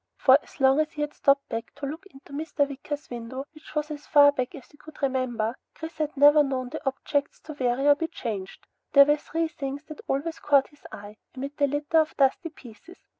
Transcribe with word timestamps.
For 0.17 0.35
as 0.41 0.59
long 0.59 0.79
as 0.79 0.93
he 0.93 1.01
had 1.01 1.13
stopped 1.13 1.51
to 1.51 1.85
look 1.85 2.07
into 2.07 2.33
Mr. 2.33 2.67
Wicker's 2.67 3.07
window, 3.11 3.45
which 3.51 3.75
was 3.75 3.91
as 3.91 4.07
far 4.07 4.31
back 4.31 4.55
as 4.55 4.65
he 4.71 4.77
could 4.77 4.99
remember, 4.99 5.55
Chris 5.75 5.99
had 5.99 6.17
never 6.17 6.41
known 6.41 6.69
the 6.69 6.83
objects 6.87 7.39
to 7.41 7.53
vary 7.53 7.85
or 7.85 7.93
be 7.93 8.07
changed. 8.07 8.65
There 8.93 9.05
were 9.05 9.17
three 9.17 9.47
things 9.47 9.83
that 9.89 10.01
always 10.07 10.39
caught 10.39 10.69
his 10.69 10.87
eye, 10.91 11.17
amid 11.35 11.55
the 11.57 11.67
litter 11.67 11.99
of 11.99 12.17
dusty 12.17 12.49
pieces. 12.49 12.97